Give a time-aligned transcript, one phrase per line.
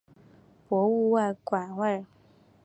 [0.67, 2.07] 博物馆外